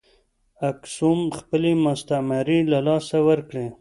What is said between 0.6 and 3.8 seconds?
اکسوم خپلې مستعمرې له لاسه ورکړې.